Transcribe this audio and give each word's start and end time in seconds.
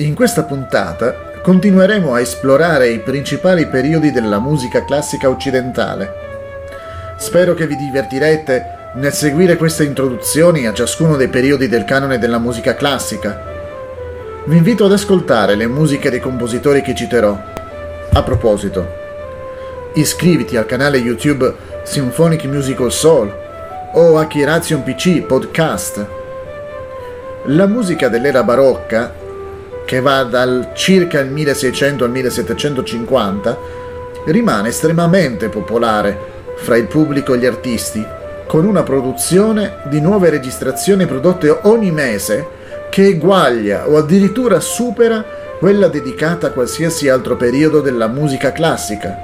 In 0.00 0.14
questa 0.14 0.44
puntata 0.44 1.40
continueremo 1.42 2.14
a 2.14 2.20
esplorare 2.20 2.88
i 2.88 3.00
principali 3.00 3.66
periodi 3.66 4.12
della 4.12 4.38
musica 4.38 4.84
classica 4.84 5.28
occidentale. 5.28 6.12
Spero 7.16 7.54
che 7.54 7.66
vi 7.66 7.74
divertirete 7.74 8.92
nel 8.94 9.12
seguire 9.12 9.56
queste 9.56 9.82
introduzioni 9.82 10.68
a 10.68 10.72
ciascuno 10.72 11.16
dei 11.16 11.26
periodi 11.26 11.66
del 11.66 11.82
canone 11.82 12.20
della 12.20 12.38
musica 12.38 12.76
classica. 12.76 13.42
Vi 14.44 14.56
invito 14.56 14.84
ad 14.84 14.92
ascoltare 14.92 15.56
le 15.56 15.66
musiche 15.66 16.10
dei 16.10 16.20
compositori 16.20 16.80
che 16.80 16.94
citerò. 16.94 17.36
A 18.12 18.22
proposito, 18.22 18.86
iscriviti 19.94 20.56
al 20.56 20.66
canale 20.66 20.98
YouTube 20.98 21.52
Symphonic 21.82 22.44
Musical 22.44 22.92
Soul 22.92 23.36
o 23.94 24.16
a 24.16 24.28
Chiration 24.28 24.84
PC 24.84 25.22
Podcast. 25.22 26.06
La 27.46 27.66
musica 27.66 28.06
dell'era 28.06 28.44
barocca, 28.44 29.26
che 29.88 30.02
va 30.02 30.22
dal 30.22 30.72
circa 30.74 31.18
il 31.18 31.30
1600 31.30 32.04
al 32.04 32.10
1750, 32.10 33.58
rimane 34.26 34.68
estremamente 34.68 35.48
popolare 35.48 36.14
fra 36.56 36.76
il 36.76 36.84
pubblico 36.84 37.32
e 37.32 37.38
gli 37.38 37.46
artisti, 37.46 38.04
con 38.46 38.66
una 38.66 38.82
produzione 38.82 39.76
di 39.84 40.02
nuove 40.02 40.28
registrazioni 40.28 41.06
prodotte 41.06 41.60
ogni 41.62 41.90
mese 41.90 42.46
che 42.90 43.06
eguaglia 43.06 43.88
o 43.88 43.96
addirittura 43.96 44.60
supera 44.60 45.24
quella 45.58 45.88
dedicata 45.88 46.48
a 46.48 46.50
qualsiasi 46.50 47.08
altro 47.08 47.36
periodo 47.36 47.80
della 47.80 48.08
musica 48.08 48.52
classica. 48.52 49.16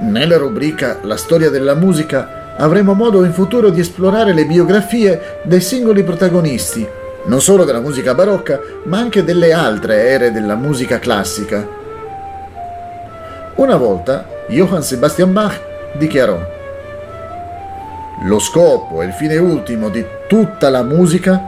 Nella 0.00 0.36
rubrica 0.36 0.98
La 1.04 1.16
storia 1.16 1.48
della 1.48 1.74
musica 1.74 2.54
avremo 2.58 2.92
modo 2.92 3.24
in 3.24 3.32
futuro 3.32 3.70
di 3.70 3.80
esplorare 3.80 4.34
le 4.34 4.44
biografie 4.44 5.38
dei 5.44 5.62
singoli 5.62 6.02
protagonisti, 6.02 6.86
non 7.28 7.40
solo 7.40 7.64
della 7.64 7.80
musica 7.80 8.14
barocca, 8.14 8.60
ma 8.84 8.98
anche 8.98 9.22
delle 9.22 9.52
altre 9.52 10.08
ere 10.08 10.32
della 10.32 10.56
musica 10.56 10.98
classica. 10.98 11.66
Una 13.54 13.76
volta 13.76 14.26
Johann 14.48 14.80
Sebastian 14.80 15.32
Bach 15.32 15.60
dichiarò 15.92 16.56
lo 18.22 18.38
scopo 18.40 19.00
e 19.00 19.06
il 19.06 19.12
fine 19.12 19.36
ultimo 19.36 19.90
di 19.90 20.04
tutta 20.26 20.70
la 20.70 20.82
musica 20.82 21.40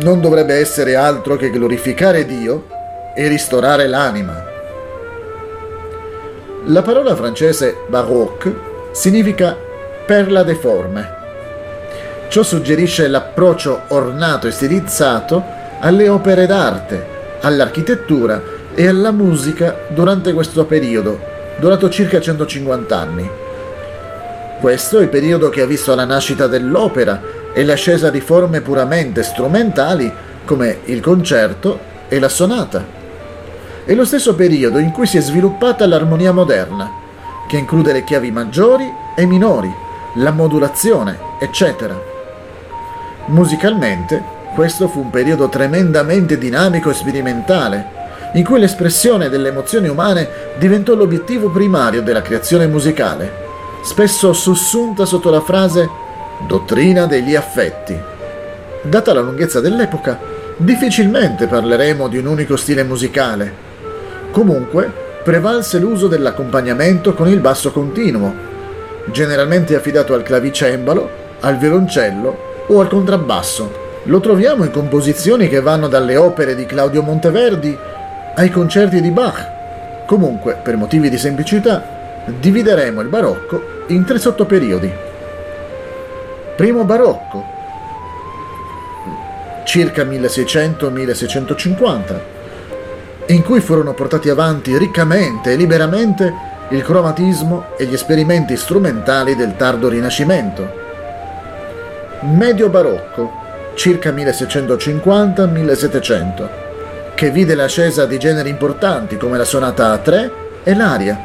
non 0.00 0.20
dovrebbe 0.20 0.54
essere 0.54 0.94
altro 0.94 1.36
che 1.36 1.50
glorificare 1.50 2.24
Dio 2.24 2.68
e 3.14 3.26
ristorare 3.26 3.88
l'anima. 3.88 4.44
La 6.66 6.82
parola 6.82 7.16
francese 7.16 7.78
baroque 7.88 8.54
significa 8.92 9.56
perla 10.06 10.44
deforme. 10.44 11.17
Ciò 12.28 12.42
suggerisce 12.42 13.08
l'approccio 13.08 13.84
ornato 13.88 14.46
e 14.46 14.50
stilizzato 14.50 15.42
alle 15.80 16.10
opere 16.10 16.44
d'arte, 16.44 17.06
all'architettura 17.40 18.42
e 18.74 18.86
alla 18.86 19.12
musica 19.12 19.86
durante 19.88 20.34
questo 20.34 20.66
periodo, 20.66 21.18
durato 21.58 21.88
circa 21.88 22.20
150 22.20 22.98
anni. 22.98 23.30
Questo 24.60 24.98
è 24.98 25.02
il 25.02 25.08
periodo 25.08 25.48
che 25.48 25.62
ha 25.62 25.66
visto 25.66 25.94
la 25.94 26.04
nascita 26.04 26.46
dell'opera 26.46 27.22
e 27.54 27.64
l'ascesa 27.64 28.10
di 28.10 28.20
forme 28.20 28.60
puramente 28.60 29.22
strumentali 29.22 30.12
come 30.44 30.80
il 30.84 31.00
concerto 31.00 31.78
e 32.08 32.18
la 32.18 32.28
sonata. 32.28 32.84
È 33.86 33.94
lo 33.94 34.04
stesso 34.04 34.34
periodo 34.34 34.78
in 34.78 34.92
cui 34.92 35.06
si 35.06 35.16
è 35.16 35.20
sviluppata 35.22 35.86
l'armonia 35.86 36.32
moderna, 36.32 36.90
che 37.48 37.56
include 37.56 37.94
le 37.94 38.04
chiavi 38.04 38.30
maggiori 38.30 38.84
e 39.16 39.24
minori, 39.24 39.72
la 40.16 40.30
modulazione, 40.30 41.18
eccetera. 41.40 42.07
Musicalmente, 43.28 44.22
questo 44.54 44.88
fu 44.88 45.00
un 45.00 45.10
periodo 45.10 45.48
tremendamente 45.48 46.36
dinamico 46.36 46.90
e 46.90 46.94
sperimentale, 46.94 47.96
in 48.34 48.44
cui 48.44 48.58
l'espressione 48.58 49.28
delle 49.28 49.48
emozioni 49.48 49.88
umane 49.88 50.28
diventò 50.58 50.94
l'obiettivo 50.94 51.48
primario 51.50 52.02
della 52.02 52.22
creazione 52.22 52.66
musicale 52.66 53.46
spesso 53.82 54.32
sussunta 54.32 55.04
sotto 55.04 55.30
la 55.30 55.40
frase 55.40 55.88
dottrina 56.46 57.06
degli 57.06 57.34
affetti. 57.34 57.98
Data 58.82 59.12
la 59.12 59.20
lunghezza 59.20 59.60
dell'epoca, 59.60 60.18
difficilmente 60.56 61.46
parleremo 61.46 62.08
di 62.08 62.18
un 62.18 62.26
unico 62.26 62.56
stile 62.56 62.84
musicale. 62.84 63.66
Comunque, 64.30 64.90
prevalse 65.22 65.78
l'uso 65.78 66.06
dell'accompagnamento 66.06 67.14
con 67.14 67.28
il 67.28 67.40
basso 67.40 67.72
continuo, 67.72 68.46
generalmente 69.06 69.74
affidato 69.74 70.14
al 70.14 70.22
clavicembalo, 70.22 71.26
al 71.40 71.56
violoncello 71.56 72.47
o 72.68 72.80
al 72.80 72.88
contrabbasso. 72.88 73.86
Lo 74.04 74.20
troviamo 74.20 74.64
in 74.64 74.70
composizioni 74.70 75.48
che 75.48 75.60
vanno 75.60 75.88
dalle 75.88 76.16
opere 76.16 76.54
di 76.54 76.64
Claudio 76.64 77.02
Monteverdi 77.02 77.76
ai 78.34 78.50
concerti 78.50 79.00
di 79.00 79.10
Bach. 79.10 79.56
Comunque, 80.06 80.56
per 80.62 80.76
motivi 80.76 81.10
di 81.10 81.18
semplicità, 81.18 81.82
divideremo 82.24 83.00
il 83.00 83.08
barocco 83.08 83.60
in 83.88 84.04
tre 84.04 84.18
sottoperiodi. 84.18 84.92
Primo 86.56 86.84
barocco, 86.84 87.44
circa 89.64 90.04
1600-1650, 90.04 92.18
in 93.26 93.42
cui 93.42 93.60
furono 93.60 93.92
portati 93.92 94.30
avanti 94.30 94.78
riccamente 94.78 95.52
e 95.52 95.56
liberamente 95.56 96.32
il 96.70 96.82
cromatismo 96.82 97.66
e 97.76 97.84
gli 97.84 97.94
esperimenti 97.94 98.56
strumentali 98.56 99.36
del 99.36 99.56
tardo 99.56 99.88
Rinascimento. 99.88 100.87
Medio 102.20 102.68
barocco, 102.68 103.30
circa 103.74 104.10
1650-1700, 104.10 106.48
che 107.14 107.30
vide 107.30 107.54
l'ascesa 107.54 108.06
di 108.06 108.18
generi 108.18 108.48
importanti 108.48 109.16
come 109.16 109.38
la 109.38 109.44
sonata 109.44 109.92
a 109.92 109.98
3 109.98 110.32
e 110.64 110.74
l'aria, 110.74 111.16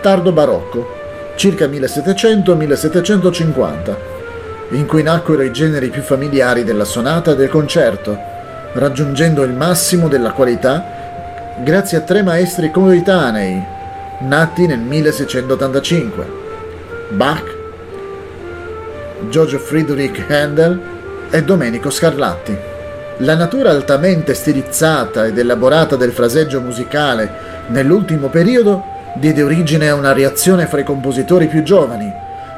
tardo 0.00 0.32
barocco, 0.32 0.92
circa 1.36 1.66
1700-1750, 1.66 3.94
in 4.70 4.86
cui 4.86 5.04
nacquero 5.04 5.42
i 5.42 5.52
generi 5.52 5.90
più 5.90 6.02
familiari 6.02 6.64
della 6.64 6.84
sonata 6.84 7.30
e 7.30 7.36
del 7.36 7.48
concerto, 7.48 8.18
raggiungendo 8.72 9.44
il 9.44 9.52
massimo 9.52 10.08
della 10.08 10.32
qualità 10.32 10.84
grazie 11.62 11.98
a 11.98 12.00
tre 12.00 12.22
maestri 12.22 12.72
coetanei, 12.72 13.64
nati 14.22 14.66
nel 14.66 14.80
1685, 14.80 16.26
Bach, 17.10 17.57
George 19.28 19.58
Friedrich 19.58 20.24
Handel 20.30 20.80
e 21.30 21.42
Domenico 21.42 21.90
Scarlatti. 21.90 22.56
La 23.18 23.34
natura 23.34 23.70
altamente 23.70 24.34
stilizzata 24.34 25.26
ed 25.26 25.36
elaborata 25.36 25.96
del 25.96 26.12
fraseggio 26.12 26.60
musicale 26.60 27.30
nell'ultimo 27.68 28.28
periodo 28.28 28.96
diede 29.14 29.42
origine 29.42 29.88
a 29.88 29.94
una 29.94 30.12
reazione 30.12 30.66
fra 30.66 30.80
i 30.80 30.84
compositori 30.84 31.48
più 31.48 31.62
giovani, 31.62 32.12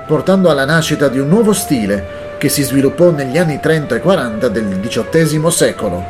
portando 0.06 0.50
alla 0.50 0.66
nascita 0.66 1.08
di 1.08 1.18
un 1.18 1.28
nuovo 1.28 1.52
stile 1.52 2.18
che 2.36 2.48
si 2.48 2.62
sviluppò 2.62 3.10
negli 3.10 3.38
anni 3.38 3.58
30 3.60 3.96
e 3.96 4.00
40 4.00 4.48
del 4.48 4.80
XVIII 4.80 5.50
secolo. 5.50 6.04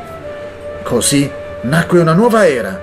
Così 0.83 1.31
nacque 1.63 2.01
una 2.01 2.13
nuova 2.13 2.49
era, 2.49 2.81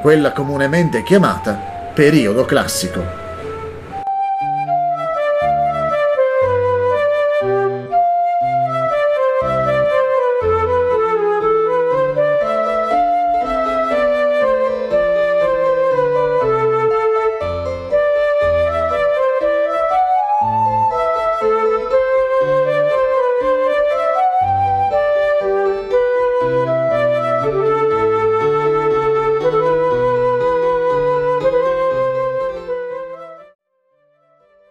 quella 0.00 0.32
comunemente 0.32 1.02
chiamata 1.02 1.58
periodo 1.92 2.44
classico. 2.44 3.19